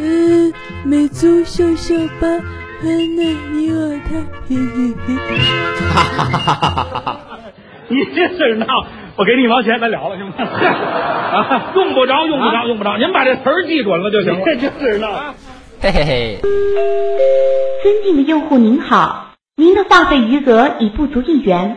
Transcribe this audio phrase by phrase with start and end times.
[0.00, 0.52] 嗯，
[0.84, 2.26] 美足秀秀吧，
[2.80, 4.16] 很难你我他，
[4.48, 5.14] 嘿嘿嘿。
[5.88, 7.40] 哈哈哈哈哈哈哈！
[7.88, 8.66] 你这事儿闹，
[9.16, 10.34] 我给你一毛钱，咱了了，行吗？
[10.42, 14.44] 啊，用不着，用不着，用不着，您把这词儿记准了就行了。
[14.44, 15.34] 这事儿闹。
[15.80, 16.38] 嘿嘿嘿，
[17.82, 21.76] 尊敬的用户您好，您的话费余额已不足一元，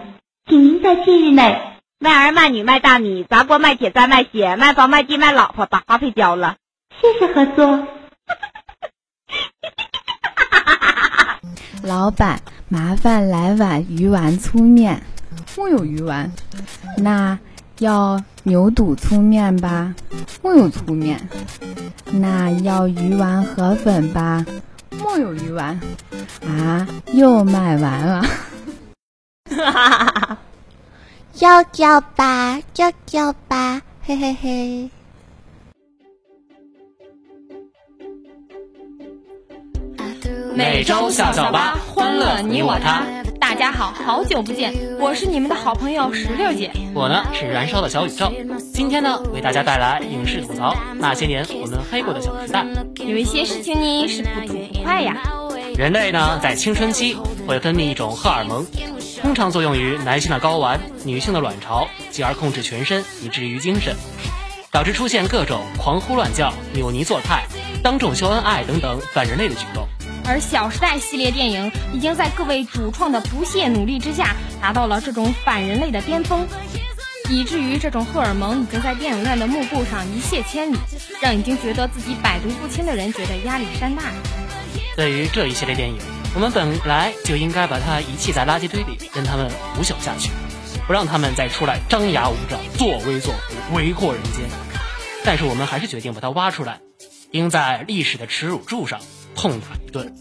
[0.50, 1.60] 请您在近日内
[2.04, 6.56] 卖儿卖女卖大米砸锅卖铁再卖血卖房卖地卖老婆把话费交了，
[7.00, 7.88] 谢谢合作。
[11.86, 15.04] 老板，麻烦来碗鱼丸粗面。
[15.56, 16.32] 木有鱼丸，
[16.98, 17.38] 那
[17.78, 19.94] 要牛肚粗面吧？
[20.42, 21.30] 木有粗面。
[22.06, 24.44] 那要鱼丸河粉吧？
[24.98, 25.80] 木有鱼丸。
[26.48, 28.24] 啊，又卖完了。
[29.52, 30.31] 哈哈哈哈！
[31.42, 34.90] 叫叫吧，叫叫吧，嘿嘿嘿。
[40.54, 43.02] 每周笑笑吧，欢乐你我他。
[43.40, 46.72] 大家好，好久不见，我是你们的好朋友石榴姐。
[46.94, 48.32] 我呢是燃烧的小宇宙。
[48.72, 52.64] 今天呢，为大家带来影视吐槽那些年我们黑过的小时代。
[53.00, 55.18] 有一些事情呢是不吐不快呀。
[55.76, 58.64] 人类呢在青春期会分泌一种荷尔蒙，
[59.22, 63.96] 通常作用于男性的睾丸、女性的卵巢，继而控制全身，以至于精神，
[64.72, 67.44] 导致出现各种狂呼乱叫、扭捏作态、
[67.84, 69.88] 当众秀恩爱等等反人类的举动。
[70.26, 76.48] 而《小时代》系列电影已经在各位主创的不懈努力之下，达到了这种反人类的巅峰，
[77.30, 80.78] 以至于这种荷尔蒙已经在电影院的幕布上一泻千里，
[81.22, 84.04] 让已经觉得自己百毒不侵的人觉得压力山大。
[84.96, 85.98] 对于这一系列电影，
[86.34, 90.32] 我们本来就应该把它遗弃在垃圾堆里，任他们腐朽下去，
[90.88, 94.46] 不让他们再出来张牙舞爪、作威作福、为祸人间。
[95.24, 96.80] 但是我们还是决定把它挖出来，
[97.32, 99.00] 钉在历史的耻辱柱上。
[99.34, 100.14] 痛打一顿，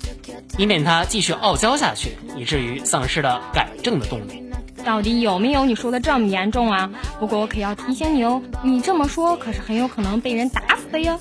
[0.56, 4.44] 以免它继续傲娇下去，以至于丧失了改正的动力。
[4.84, 6.88] 到底有没有你说的这么严重啊？
[7.18, 11.18] 不过我可要提醒你哦，你这么说可是很有可能被人打死的哟。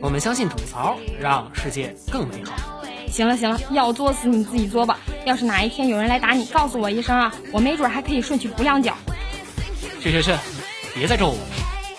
[0.00, 2.54] 我们相信吐槽让世界更美好。
[3.14, 4.98] 行了行了，要作死你自己作吧。
[5.24, 8.96] 要是哪一天有人来打你，告诉我一声啊，我没准还可以顺去补两脚。
[10.02, 10.34] 去去去，
[10.96, 11.38] 别再咒我，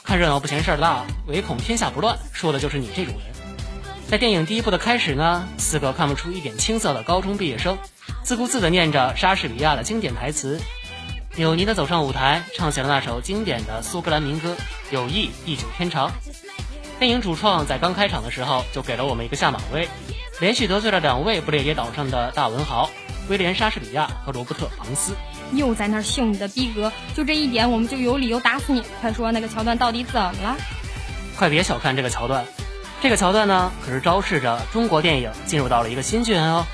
[0.03, 3.33] 看热闹不嫌事儿大，唯恐天下不乱，说的就是你这种人。
[4.09, 7.77] 在电影第一部的开始呢，四个看不出一点青涩的高中毕业生，
[8.21, 10.59] 自顾自地念着莎士比亚的经典台词，
[11.37, 14.53] 扭捏地走上舞台，唱起了那首经典的苏格兰民歌
[14.93, 16.09] 《友谊地久天长》。
[16.99, 19.87] 电影主创在刚开场的时候就给了我们一个下马威，
[20.39, 22.89] 连续得罪了两位不列颠岛上的大文豪
[23.29, 25.13] 威廉·莎士比亚和罗伯特·庞斯，
[25.53, 28.83] 又在那儿秀你的逼格，就这一点我们就有理由打死你！
[28.99, 30.55] 快说那个桥段到底怎么了？
[31.37, 32.45] 快别小看这个桥段。
[33.01, 36.65] 这个桥段呢，可是昭示着中国电影进入到了一个新纪元哦。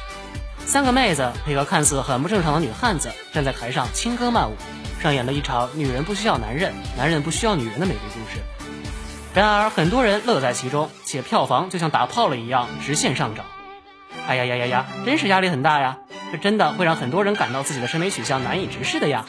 [0.66, 4.56] 三个妹子配合看似很不正常的女汉子，站在台上轻歌曼舞，
[5.02, 8.42] 上演了一场女人不需要男人，男人不需要女人的美丽故事。
[9.34, 13.46] 然而，很多人乐在其中，且票房就像打炮了一样直线上涨。
[14.28, 16.00] 哎呀呀呀呀，真是压力很大呀！
[16.34, 19.26] 这真的会让很多人感到自己的审美取向难以直视的呀。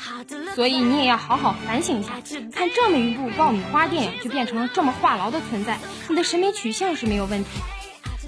[0.56, 2.14] 所以你也要好好反省一下，
[2.52, 7.50] 看这么一部爆米花电影就变成了这么话痨的存在，你的审美取向是没有问题。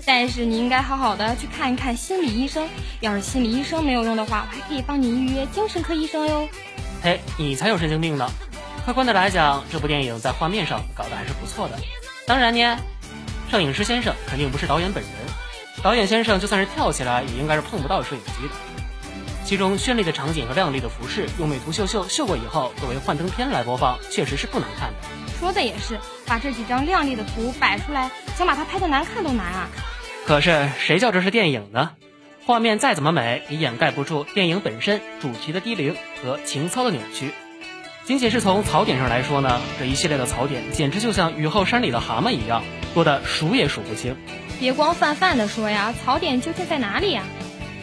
[0.07, 2.69] 但是你应该好好的去看一看心理医生，
[3.01, 6.49] 要是心理医生没有用的话，我还可以帮你预约精神科医生哟。
[7.03, 8.31] 嘿，你才有神经病呢！
[8.85, 11.79] 客观的来讲，这部电影在画面上搞得还是不错的。
[12.27, 12.77] 当然呢，
[13.51, 15.13] 摄影师先生肯定不是导演本人，
[15.83, 18.55] 导演先生就算是跳起来，也应该是碰不到摄影机的。
[19.43, 24.97] 其中绚丽的场景和靓丽的服饰，用美图秀秀秀过以后，作为幻灯片来播放，确实是不难看的。
[25.41, 29.69] 说的也是，把这几张靓丽的图摆出来，想把它拍的难看都难啊。
[30.27, 31.93] 可是谁叫这是电影呢？
[32.45, 37.33] 画面再怎么美，也掩盖不住电影本身主题的低龄和情操的扭曲。
[38.07, 42.63] 仅仅是从槽点上来说呢，这一系列的槽点简直就像雨后山里的蛤蟆一样，
[42.93, 44.15] 多的数也数不清。
[44.61, 47.23] 别光泛泛的说呀，槽点究竟在哪里呀？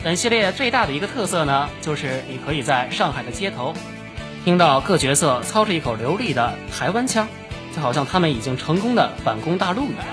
[0.03, 3.73] 本系列最大的一个特色呢，就是你可以在上海的街头，
[4.45, 7.27] 听到各角色操着一口流利的台湾腔，
[7.75, 10.05] 就好像他们已经成功的反攻大陆一样。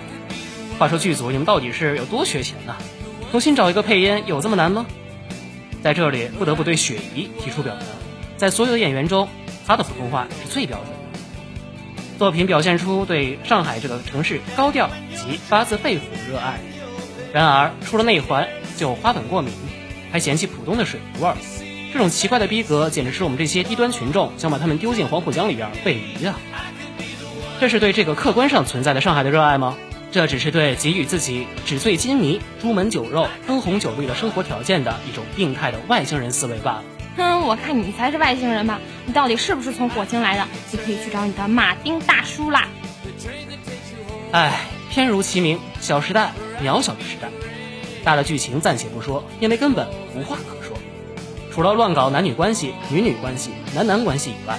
[0.79, 2.75] 话说剧组你们到底是有多缺钱呢？
[3.31, 4.87] 重新找一个配音有这么难吗？
[5.83, 7.83] 在这里不得不对雪姨提出表扬，
[8.38, 9.29] 在所有的演员中，
[9.69, 11.19] 他的普通话是最标准的。
[12.19, 16.59] 作品表现出对上海这个城市高调及发自肺腑的热爱。
[17.32, 19.53] 然而出了内环就花粉过敏。
[20.11, 21.37] 还嫌弃浦东的水味儿，
[21.93, 26.41] 这种奇怪的逼格，简直是我们这些低端群众想把他们丢进黄浦江里边喂鱼啊！
[27.61, 29.76] 这是对这个客观上存在的上海的热爱吗？
[30.11, 36.85] 这只是对给予自己纸醉金迷、朱门酒肉、灯红酒绿的生活条件的一种病态的外星人思维罢了。
[37.19, 38.81] 哼，我看你才是外星人吧？
[39.05, 40.47] 你到底是不是从火星来的？
[40.70, 42.67] 你可以去找你的马丁大叔啦。
[44.32, 44.61] 唉，
[44.91, 46.32] 片如其名，《小时代》，
[46.65, 47.29] 渺小的时代。
[48.05, 50.76] 大的剧情暂且不说，因为根本无话可说。
[51.53, 54.59] 除了乱搞男女关系、女女关系、男男关系以外，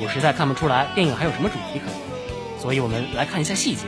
[0.00, 2.60] 我实在看不出来电影还有什么主题可言。
[2.60, 3.86] 所以我们来看一下细节。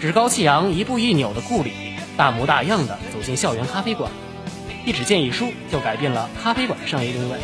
[0.00, 1.72] 趾高气扬、一步一扭的顾里，
[2.16, 4.10] 大模大样的走进校园咖啡馆，
[4.84, 7.38] 一纸建议书就改变了咖啡馆的商业定位。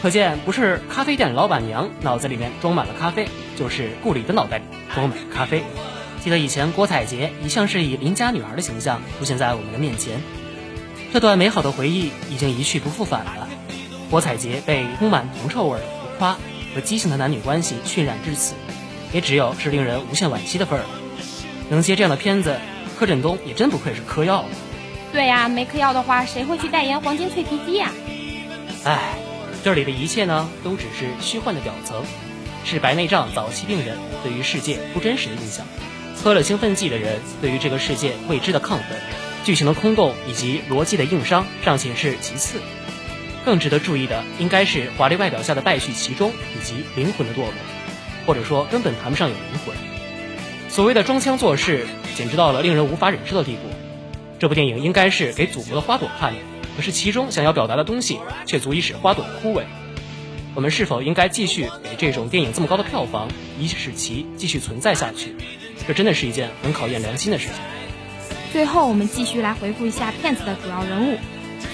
[0.00, 4.64] 可见，不是咖啡店老板娘脑子里面装满了咖啡，就是顾里的脑袋里
[4.94, 5.62] 装满了咖啡。
[6.22, 10.20] 记得以前郭采洁一向是以邻家女孩的形象出现在我们的面前，
[11.12, 13.48] 这段美好的回忆已经一去不复返了。
[14.10, 16.38] 郭采洁被充满铜臭味的、浮夸
[16.74, 18.54] 和畸形的男女关系渲染至此，
[19.12, 20.88] 也只有是令人无限惋惜的份儿了。
[21.70, 22.58] 能接这样的片子，
[22.98, 24.48] 柯震东也真不愧是嗑药了。
[25.14, 27.92] 对呀、没嗑药的话，谁会去代言黄金脆皮鸡呀、
[28.82, 29.14] 唉，
[29.62, 32.02] 这里的一切呢，都只是虚幻的表层，
[32.64, 35.64] 是白内障早期病人对于世界不真实的印象，
[36.16, 38.98] 喝了兴奋剂的人对于这个世界未知的亢奋，
[39.44, 42.60] 剧情的空洞以及逻辑的硬伤尚且是其次，
[43.44, 47.52] 更值得注意的应该是华丽外表下的败絮其中以及灵魂的堕落，
[48.26, 49.76] 或者说根本谈不上有灵魂。
[50.68, 53.73] 所谓的装腔作势，简直到了令人无法忍受的地步。
[54.44, 56.38] 这部电影应该是给祖国的花朵看的，
[56.76, 59.62] 可是其中想要表达的东西却足以使花朵枯萎。
[60.54, 63.26] 我们是否应该继续给这种电影这么高的票房，
[63.58, 65.34] 以使其继续存在下去？
[65.88, 67.54] 这真的是一件很考验良心的事情。
[68.52, 71.16] 最后，我们继续来回顾一下片子的主要人物：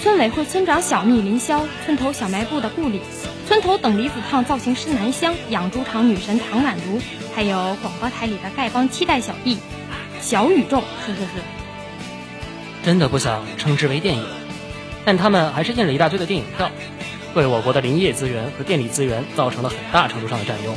[0.01, 3.01] 村委会村长小蜜林霄，村头小卖部的顾里，
[3.49, 7.01] 村头等离子烫造型师南湘，养猪场女神唐宛如，
[7.35, 9.57] 还有广播台里的丐帮七代小弟
[10.21, 11.60] 小宇宙，是是是。
[12.83, 14.25] 真的不想称之为电影，
[15.05, 16.71] 但他们还是印了一大堆的电影票，
[17.35, 20.75] 为我国的林业资源和电力资源造成了很大程度上的占用。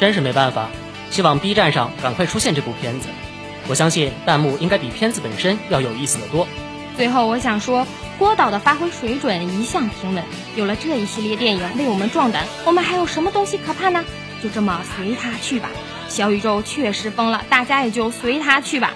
[0.00, 0.68] 真是没办法，
[1.10, 3.08] 希望 B 站上赶快出现这部片子。
[3.68, 6.48] 我相信弹幕应该比片子本身要有意思的多。
[6.96, 7.86] 最后，我想说，
[8.18, 10.24] 郭导的发挥水准一向平稳，
[10.56, 14.04] 有了这一系列电影为我们壮胆，我们还有什么东西可怕呢？
[14.42, 15.70] 就这么随他去吧。
[16.08, 18.92] 小宇宙确实疯了，大家也就随他去吧。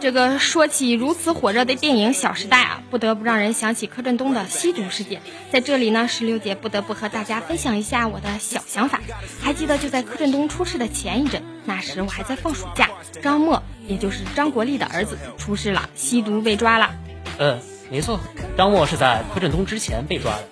[0.00, 5.22] 这个说起如此火热的电影《小时代》啊，不得不让人想起柯震东的吸毒事件。
[5.52, 9.00] 在这里呢，石榴姐不得不和大家分享一下我的小想法。
[9.40, 12.90] 还记得就在柯震东出事的前一阵，那时我还在放暑假，
[13.22, 16.90] 张默，也就是张国立的儿子出事了，吸毒被抓了。
[17.38, 17.60] 嗯，
[17.90, 18.18] 没错，
[18.56, 20.48] 张默是在柯震东之前被抓的。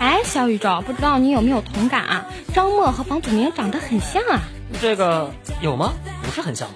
[0.00, 2.26] 哎，小宇宙，不知道你有没有同感啊？
[2.52, 4.40] 张默和房祖名长得很像啊。
[4.80, 5.92] 这个有吗？
[6.22, 6.74] 不是很像吧？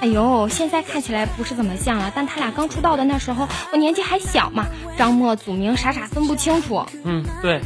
[0.00, 4.66] 哎呦，现在看起来不是怎么像了，但他俩刚出道的那时候，我年纪还小嘛，
[4.98, 6.84] 张默、祖名傻傻分不清楚。
[7.04, 7.60] 嗯，对，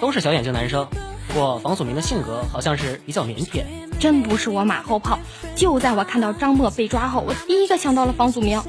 [0.00, 0.86] 都是小眼睛男生。
[1.28, 3.64] 不过房祖名的性格好像是比较腼腆。
[3.98, 5.18] 真不是我马后炮，
[5.56, 8.62] 就在我看到张默被抓后，我第一个想到了房祖名。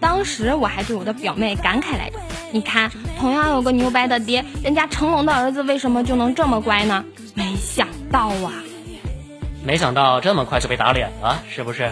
[0.00, 2.18] 当时我还对我的表妹感慨来着，
[2.52, 7.04] 你看，同样有个牛掰的爹，人家成龙的儿子为什么就能这么乖呢？
[7.34, 8.52] 没想到啊！
[9.64, 11.90] 没想到这么快就被打脸了，是不是？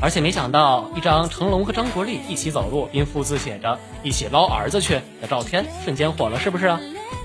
[0.00, 6.80] 而且没想到，一张成龙和张国立一起走路，并附字写着“一起捞儿子去”的照片，瞬间火了，是不是啊？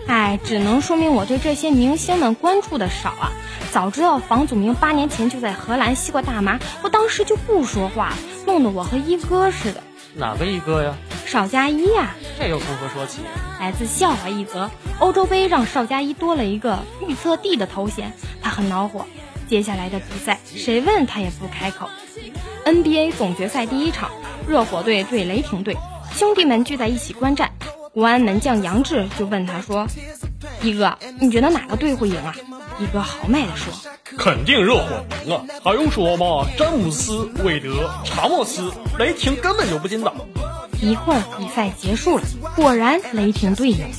[0.08, 3.32] 哎，只能说明我对这些明星们关注的少啊！
[3.72, 9.82] 早知道房祖名八年前就在荷兰吸过大麻，我当时就不说话了，弄得我和一哥似的。
[10.14, 10.94] 哪个一哥呀？
[11.26, 13.22] 邵佳一呀、这又从何说起？
[13.62, 18.12] 来自笑话一则，欧洲杯让邵佳一多了一个预测帝的头衔，
[18.42, 19.06] 他很恼火。
[19.48, 21.90] 接下来的比赛，谁问他也不开口。
[22.66, 24.10] NBA 总决赛第一场，
[24.48, 25.78] 热火队对雷霆队，
[26.14, 27.52] 兄弟们聚在一起观战。
[27.94, 29.88] 国安门将杨志就问他说
[30.62, 32.36] ：“一哥，你觉得哪个队会赢啊？”
[32.78, 33.72] 一哥豪迈地说
[34.18, 36.46] 肯定热火赢啊，还用说吗？
[36.58, 40.14] 詹姆斯、韦德、查莫斯，雷霆根本就不进的。
[40.82, 42.24] ：“一会儿比赛结束了，
[42.56, 43.96] 果然雷霆队赢了。”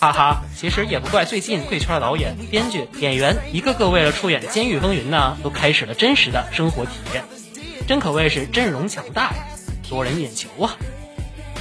[0.00, 7.22] 哈哈，其实也不怪最近贵圈的导演、编剧、演员一个个为了出演《监狱风云》呢，都开始了真实的生活体验，
[7.86, 9.44] 真可谓是阵容强大呀，
[9.90, 10.74] 夺人眼球啊！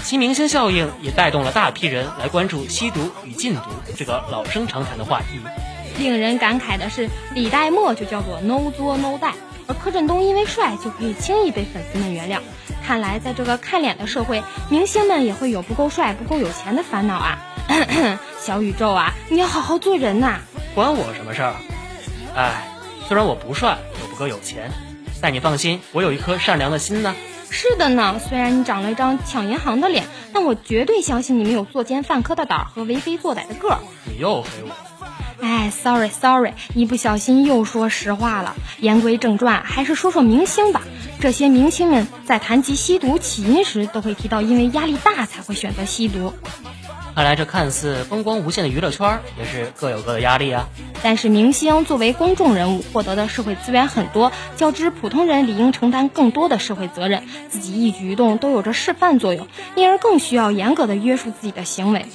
[0.06, 3.64] 其明星效应也带动了大批人来关注吸毒与禁毒
[3.98, 5.42] 这个老生常谈的话题。
[5.98, 9.34] 令人感慨的是，李代沫就叫做 no 作 no die，
[9.68, 12.40] 而柯震东因为帅就可以轻易被粉丝们原谅。
[12.88, 17.38] 看来，在这个看脸的社会，明星们也会有不够帅、不够有钱的烦恼啊。
[18.42, 20.40] 小宇宙啊，你要好好做人呐、
[20.74, 21.56] 关我什么事儿？
[22.36, 22.68] 哎，
[23.08, 24.72] 虽然我不帅，又不够有钱，
[25.22, 27.16] 但你放心，我有一颗善良的心呢。
[27.52, 33.80] 是的呢，虽然你长了一张抢银行的脸，但我绝对相信你没有作奸犯科的胆儿和为非作歹的个儿。
[34.06, 34.76] 你又黑我，
[35.42, 38.56] 哎，sorry sorry，一不小心又说实话了。
[38.80, 40.82] 言归正传，还是说说明星吧。
[41.20, 46.34] 这些明星们在谈及吸毒起因时，都会提到因为压力大才会选择吸毒。
[47.20, 50.70] 看来这看似风光无限的娱乐圈儿，也是各有各的压力啊。
[51.04, 62.06] 但是明星作为公众人物，获得的社会资源很多，较之普通人理应承担更多的社会责任，自己一举一动都有着示范作用，因而更需要严格的约束自己的行为。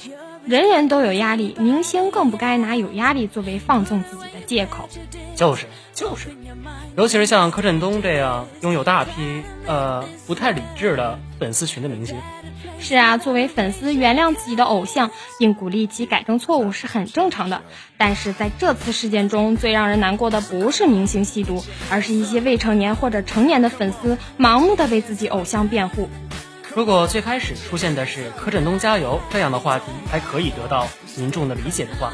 [0.47, 4.89] 人人都有压力，明星更不该拿有压力作为放纵自己的借口。
[5.35, 6.29] 就是就是，
[6.97, 12.17] 尤其是像柯震东这样拥有大批呃不太理智的粉丝群的明星，
[12.79, 17.61] 是啊，作为粉丝，原谅自己的偶像，并鼓励其改正错误是很正常的。
[17.97, 26.09] 但是在这次事件中，最让人难过的不是明星吸毒，而是一些未成年或者成年的粉丝盲目的为自己偶像辩护。
[26.75, 32.11] 如果最开始出现的是柯震东加油这样的话题，还可以得到民众的理解的话，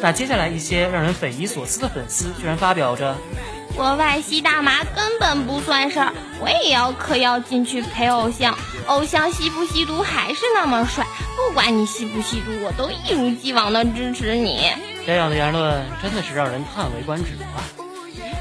[0.00, 3.16] 那接下来一些让人匪夷所思的粉丝居然发表着
[3.76, 8.56] 国外吸大麻根本不算事儿，我也要嗑药进去陪偶像。
[8.86, 14.70] 偶像吸不吸毒还是那么帅，不管你吸不吸毒，我都一如既往的支持你。
[15.06, 17.64] 这样的言论，真的是让人叹为观止啊！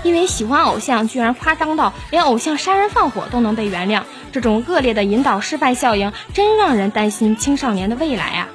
[0.04, 8.48] 因为喜欢偶像，居然夸张到连偶像杀人放火都能被原谅，这种恶劣的引导示范效应，真让人担心青少年的未来啊！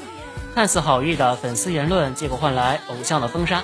[0.55, 3.63] 看似好意的粉丝言论，结果换来偶像的封杀，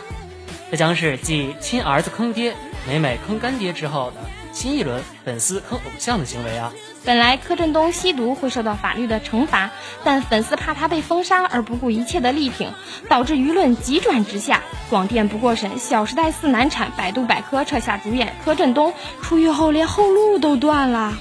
[0.71, 2.55] 这将是继亲儿子坑爹、
[2.87, 4.17] 美美坑干爹之后的
[4.53, 6.73] 新一轮粉丝坑偶像的行为啊！
[7.05, 9.71] 本来柯震东吸毒会受到法律的惩罚，
[10.05, 12.71] 但粉丝怕他被封杀而不顾一切的力挺，
[13.09, 14.63] 导致舆论急转直下。
[14.91, 21.15] 广电不过审，《小时代四》难产，百度百科撤下主演柯震东，出狱后连后路都断了。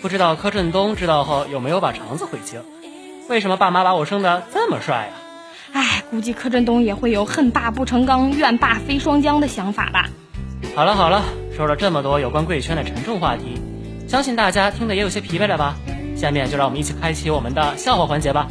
[0.00, 2.62] 不知道柯震东知道后有没有把肠子悔青？
[3.28, 5.14] 为什么爸妈把我生的这么帅啊？
[5.72, 10.08] 唉，估计柯震东也会有恨爸不成钢，怨爸飞双江的想法吧。
[10.76, 11.24] 好了好了，
[11.56, 13.58] 说了这么多有关贵圈的沉重话题，
[14.06, 15.74] 相信大家听得也有些疲惫了吧？
[16.14, 18.46] 下面就让我们一起开启我们的笑话环节吧。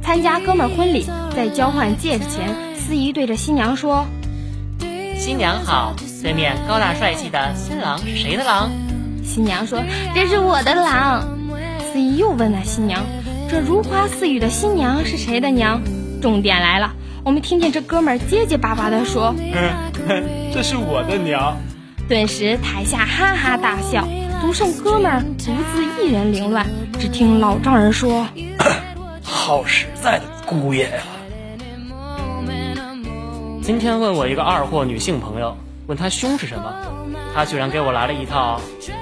[0.00, 4.06] 参加哥们儿婚礼，在交换戒指前，司仪对着新娘说
[5.14, 8.70] 新娘好，对面高大帅气的新郎是谁的郎
[9.22, 9.82] ？：“新娘说
[10.14, 11.28] 这是我的郎。”
[11.92, 13.04] 司仪又问了新娘
[13.52, 15.82] ：“这如花似玉的新娘是谁的娘？”
[16.22, 19.34] 重点来了，我们听见这哥们儿结结巴巴地说
[20.54, 21.58] 这是我的娘。
[22.08, 24.08] 顿时台下哈哈大笑，
[24.40, 26.66] 独剩哥们儿独自一人凌乱。
[26.98, 28.26] 只听老丈人说
[29.22, 31.02] 好实在的姑爷呀、
[33.60, 36.74] 今天问我一个二货女性朋友，问她胸是什么，
[37.34, 38.58] 她居然给我来了一套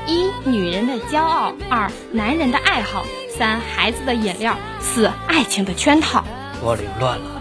[0.09, 3.04] 一女人的骄傲，二男人的爱好，
[3.40, 6.23] 三孩子的饮料，四爱情的圈套。
[6.61, 7.40] 我凌乱了。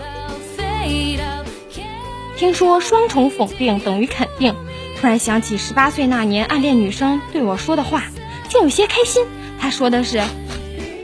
[2.38, 4.56] 听说双重否定等于肯定，
[4.98, 8.03] 突然想起十八岁那年暗恋女生对我说的话，
[8.48, 9.25] 竟有些开心。
[9.60, 10.24] 她说的是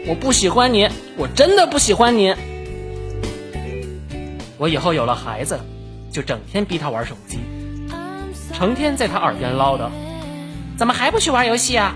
[0.07, 0.87] 我不喜欢你，
[1.17, 2.33] 我真的不喜欢你。
[4.57, 5.59] 我以后有了孩子，
[6.09, 7.37] 就整天逼他玩手机，
[8.53, 9.89] 成天在他耳边唠叨
[10.79, 11.93] ：“怎么还不去玩游戏啊？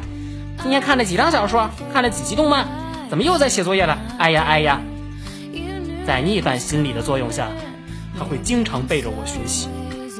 [0.62, 2.68] 今天看了几张小说，看了几集动漫，
[3.10, 3.98] 怎么又在写作业了？
[4.20, 4.80] 哎呀哎呀！”
[6.06, 7.50] 在逆反心理的作用下，
[8.18, 9.68] 他会经常背着我学习，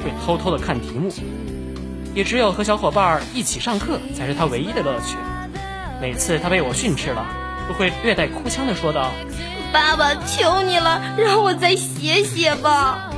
[0.04, 1.12] 会偷偷的看题目，
[2.14, 5.16] 也只有和小伙伴儿一起上课才是他唯一的乐趣。
[6.00, 7.26] 每次他被我训斥了，
[7.68, 9.10] 都会略带哭腔的说道
[9.72, 13.10] ：“爸爸，求你了，让我再写写吧。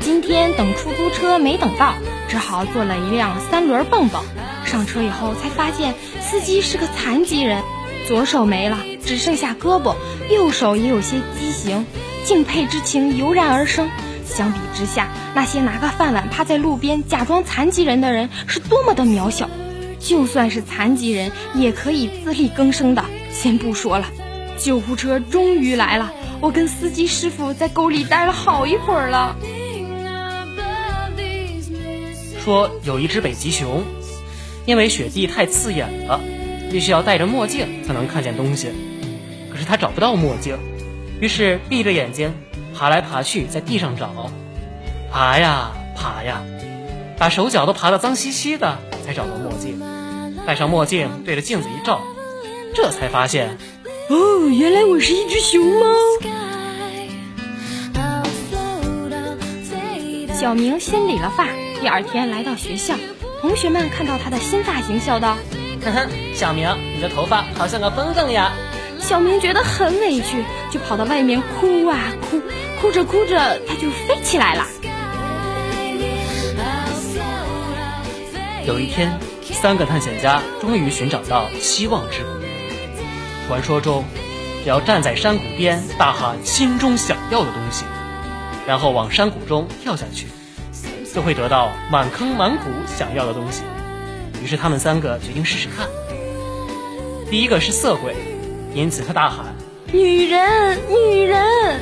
[0.00, 1.94] 今天等出租车没等到，
[2.28, 4.24] 只好坐了一辆三轮蹦蹦。
[4.72, 7.62] 上车以后才发现司机是个残疾人，
[8.08, 9.94] 左手没了，只剩下胳膊，
[10.30, 11.84] 右手也有些畸形，
[12.24, 13.90] 敬佩之情油然而生。
[14.24, 19.50] 相比之下，那些拿个饭碗趴在路边假装残疾人的人是多么的渺小。
[19.98, 23.04] 就算是残疾人，也可以自力更生的。
[23.30, 24.06] 先不说了，
[24.56, 26.10] 救护车终于来了，
[26.40, 29.36] 我跟司机师傅在沟里待了好一会儿了。
[32.42, 33.84] 说有一只北极熊，
[34.64, 36.20] 因为雪地太刺眼了，
[36.70, 38.70] 必须要戴着墨镜才能看见东西。
[39.50, 40.56] 可是他找不到墨镜，
[41.20, 42.32] 于是闭着眼睛，
[42.74, 44.30] 爬来爬去，在地上找，
[45.10, 46.42] 爬呀爬呀，
[47.18, 49.80] 把手脚都爬得脏兮兮的，才找到墨镜。
[50.46, 52.00] 戴上墨镜，对着镜子一照，
[52.74, 53.56] 这才发现，
[54.08, 55.86] 哦，原来我是一只熊猫。
[60.34, 61.46] 小明先理了发，
[61.80, 62.96] 第二天来到学校，
[63.42, 65.36] 同学们看到他的新发型，笑道
[65.84, 68.52] ：“哼哼，小明，你的头发好像个风筝呀。”
[69.02, 72.40] 小明觉得很委屈，就跑到外面哭啊哭，
[72.80, 74.64] 哭着哭着他就飞起来了。
[78.64, 82.28] 有一天，三个探险家终于寻找到希望之谷。
[83.48, 84.04] 传说中，
[84.62, 87.84] 只要站在山谷边大喊心中想要的东西，
[88.68, 90.28] 然后往山谷中跳下去，
[91.14, 93.62] 就会得到满坑满谷想要的东西。
[94.42, 95.86] 于是他们三个决定试试看。
[97.30, 98.14] 第一个是色鬼。
[98.74, 99.54] 因此，他大喊
[99.92, 101.78] ：“女人，女人！”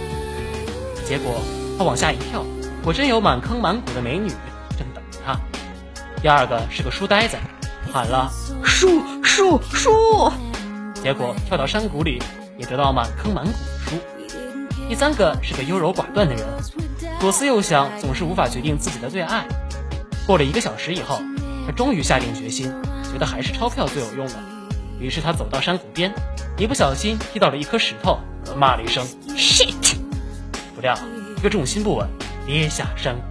[1.07, 1.41] 结果
[1.79, 2.45] 他往下一跳，
[2.83, 4.29] 果真有满坑满谷的美女
[4.77, 5.39] 正等着他。
[6.21, 7.37] 第二个是个书呆子，
[7.93, 8.29] 喊了
[8.67, 10.33] ：“书，书，书！”
[11.01, 12.21] 结果跳到山谷里，
[12.59, 13.97] 也得到满坑满谷的书。
[14.89, 16.45] 第三个是个优柔寡断的人，
[17.21, 19.47] 左思右想，总是无法决定自己的最爱。
[20.27, 21.21] 过了一个小时以后，
[21.67, 22.73] 他终于下定决心，
[23.13, 24.43] 觉得还是钞票最有用了。
[24.99, 26.11] 于是他走到山谷边。
[26.57, 28.19] 一不小心踢到了一颗石头，
[28.57, 29.97] 骂了一声 “shit”，
[30.75, 30.95] 不料
[31.37, 32.09] 一个重心不稳，
[32.47, 33.23] 跌下山谷。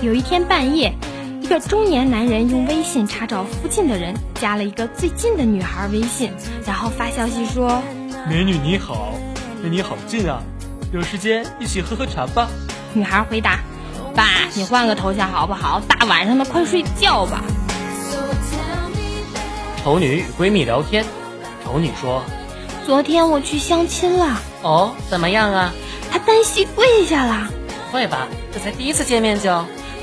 [0.00, 1.11] 有一天半夜，一
[1.52, 6.32] 个中年男人用微信查找附近的人，加了一个最近的女孩微信，
[6.64, 7.82] 然后发消息说
[8.26, 9.12] ：“美女你好，
[9.62, 10.42] 离你好近啊，
[10.94, 12.48] 有时间一起喝喝茶吧。”
[12.94, 13.58] 女孩回答。
[14.14, 15.78] 爸，你换个头像好不好？
[15.86, 17.42] 大晚上的，快睡觉吧。
[19.84, 21.04] 丑女与闺蜜聊天，
[21.62, 22.22] 丑女说
[22.86, 24.40] ：“昨天我去相亲了。
[24.62, 25.70] 哦，怎么样啊？
[26.10, 27.50] 她单膝跪下了。
[27.90, 28.26] 不会吧？
[28.54, 29.62] 这才第一次见面就……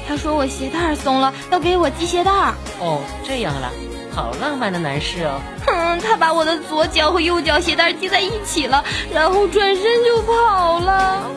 [0.09, 2.31] 他说我鞋带松了，要给我系鞋带。
[2.79, 3.71] 哦，这样了，
[4.11, 5.39] 好浪漫的男士哦。
[5.67, 11.29] 哼，他把我的左脚和右脚鞋带系在一起了，然后转身就跑了。”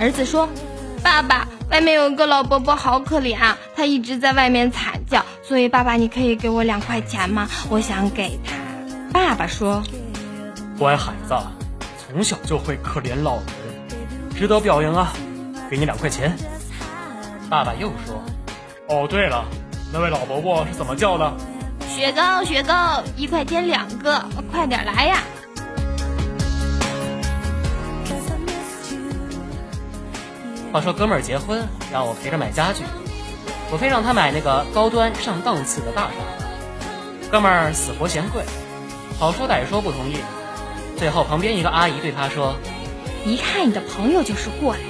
[0.00, 0.48] 儿子说
[1.04, 3.58] ：“爸爸，外面有个老伯伯，好可怜啊！
[3.76, 7.46] 他一直在外面惨叫，所以爸爸，你可以给我两块钱吗？
[7.68, 8.54] 我想给他。”
[9.12, 9.82] 爸爸说
[10.80, 11.34] ：“乖孩子，
[11.98, 13.44] 从小就会可怜老人，
[14.36, 15.12] 值得表扬啊！
[15.70, 16.36] 给你两块钱。”
[17.50, 18.22] 爸爸又说
[18.88, 19.44] ：“哦，对了，
[19.92, 21.32] 那位老伯伯是怎么叫的
[21.88, 25.18] ？”“雪糕，雪糕，一块钱两个，快点来呀！”
[30.72, 32.82] 话说哥们儿结婚，让我陪着买家具，
[33.70, 37.30] 我非让他买那个高端上档次的大沙发。
[37.30, 38.42] 哥们儿死活嫌贵，
[39.18, 40.16] 好说歹说不同意。
[40.96, 42.56] 最后旁边一个阿姨对他说
[43.24, 44.88] ：“一看你的朋友就是过来人，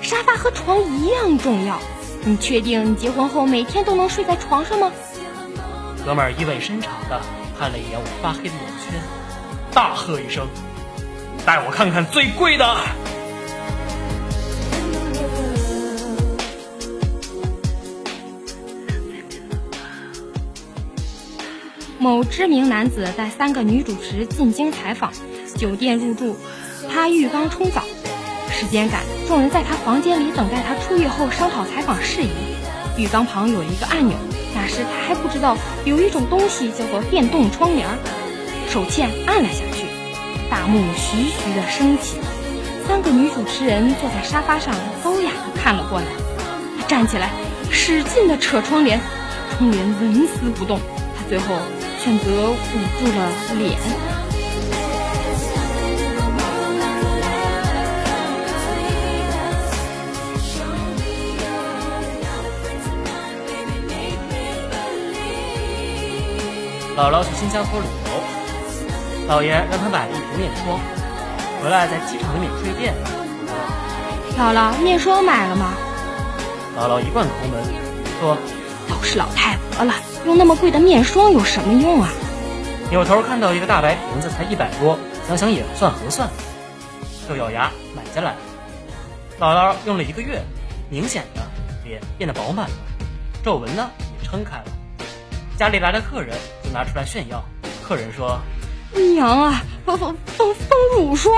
[0.00, 1.80] 沙发和床一样重要。
[2.24, 4.92] 你确定你结婚后每天都能睡在床上吗？”
[6.06, 7.20] 哥们儿意味深长的
[7.58, 8.54] 看了一眼我发黑的眼
[8.88, 9.00] 圈，
[9.74, 10.46] 大喝一声
[11.44, 12.64] ：“带我看看最贵的！”
[21.98, 25.12] 某知名男子带三个女主持进京采访，
[25.56, 26.36] 酒店入住，
[26.90, 27.82] 他浴缸冲澡，
[28.50, 32.30] 时间赶，众人在他房间里等待他出狱后商讨采访事宜。
[32.96, 34.16] 浴缸旁有一个按钮，
[34.54, 37.86] 那时他还不知道有一种东西叫做电动窗帘，
[38.68, 39.86] 手欠按了下去，
[40.50, 42.18] 大幕徐徐的升起，
[42.86, 46.06] 三个女主持人坐在沙发上，高雅的看了过来。
[46.78, 47.30] 他站起来，
[47.70, 49.00] 使劲的扯窗帘，
[49.56, 50.80] 窗帘纹丝不动。
[51.16, 51.54] 他最后。
[52.02, 52.54] 选择捂
[52.98, 53.78] 住了脸。
[66.94, 70.78] 姥姥去新加坡旅游，姥爷让她买了一瓶面霜，
[71.62, 72.92] 回来在机场的免税店。
[74.38, 75.72] 姥姥，面霜买了吗？
[76.76, 77.64] 姥姥一贯抠门，
[78.20, 78.36] 说
[78.88, 79.94] ：“都是老太婆了。”
[80.26, 82.10] 用那么贵的面霜有什么用啊？
[82.90, 86.28] 扭头看到一个大白瓶子才一百多，想想也算合算，
[87.26, 88.36] 就咬牙买下来。
[89.40, 90.42] 姥姥用了一个月，
[90.90, 91.40] 明显的
[91.84, 92.74] 脸变得饱满了，
[93.42, 94.64] 皱纹呢也撑开了。
[95.56, 97.44] 家里来了客人，就拿出来炫耀。
[97.86, 98.40] 客人说
[99.14, 101.34] ：“娘啊，丰丰丰丰乳霜。”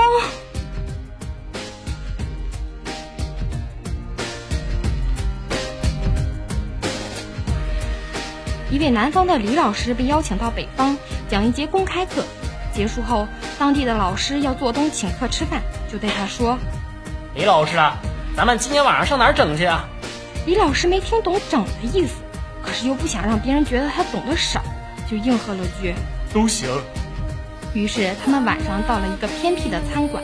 [8.71, 10.97] 一位南方的李老师被邀请到北方
[11.29, 12.23] 讲一节公开课。
[12.73, 13.25] 结束后，
[13.57, 16.57] 当地的老师要做东请客吃饭，就对他说
[17.33, 17.95] ：“李老师啊，
[18.35, 19.87] 咱们今天晚上上哪儿整去啊？”
[20.45, 22.15] 李老师没听懂“整”的意思，
[22.61, 24.61] 可是又不想让别人觉得他懂得少，
[25.09, 25.93] 就应和了句
[26.33, 26.69] ：“都行。”
[27.73, 30.23] 于是他们晚上到了一个偏僻的餐馆，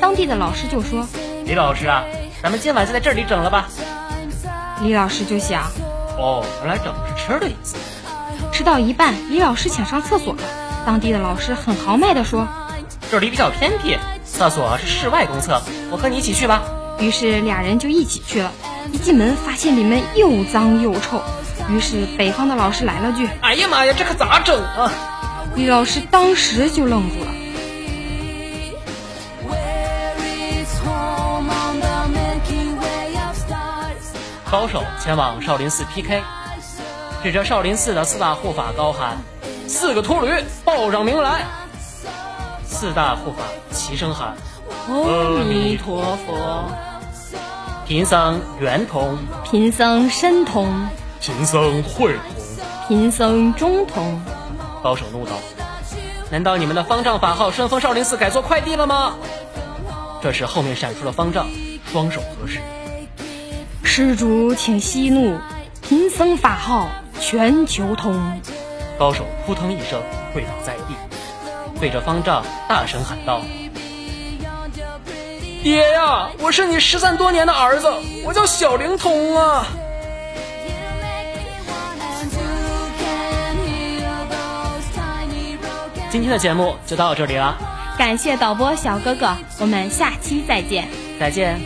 [0.00, 1.06] 当地的老师就说
[1.46, 2.04] ：“李老师啊，
[2.42, 3.68] 咱们今晚就在这里整了吧。”
[4.82, 5.64] 李老师就想
[6.18, 7.76] ：“哦，原来整是吃的意思。”
[8.52, 10.40] 吃到一半，李老师想上厕所了。
[10.84, 12.48] 当地的老师很豪迈地说
[13.10, 16.62] ：“这里比较偏僻，厕所是室外公厕，我和你一起去吧。”
[16.98, 18.50] 于是俩人就一起去了。
[18.92, 21.22] 一进门，发现里面又脏又臭。
[21.70, 24.90] 于是北方的老师来了句：“哎呀妈呀，这可咋整啊？”
[25.54, 27.30] 李老师当时就愣住了。
[34.50, 36.22] 高手前往少林寺 PK，
[37.22, 39.18] 指着少林寺的四大护法高喊。
[39.66, 41.42] 四个秃驴报上名来，
[42.64, 44.36] 四大护法齐声喊
[44.88, 46.70] ：“阿弥陀佛！”
[47.86, 50.88] 贫僧圆通，贫僧身通，
[51.20, 52.22] 贫僧会通，
[52.88, 54.20] 贫僧中通。
[54.82, 55.32] 高手怒道
[56.30, 59.16] ：“难道你们的方丈法号顺风少林寺改做快递了吗？”
[60.22, 61.46] 这时后面闪出了方丈，
[61.92, 62.60] 双手合十
[63.84, 65.38] ：“施主请息怒，
[65.82, 66.88] 贫僧法号
[67.20, 68.40] 全球通。”
[68.98, 70.00] 高手扑腾一声
[70.32, 70.94] 跪倒在地，
[71.78, 73.42] 对着方丈大声喊道
[75.62, 77.92] ：“爹呀，我是你失散多年的儿子，
[78.24, 79.66] 我叫小灵通啊！”
[86.10, 87.56] 今天的节目就到这里了，
[87.98, 90.88] 感谢导播小哥哥，我们下期再见，
[91.20, 91.60] 再见。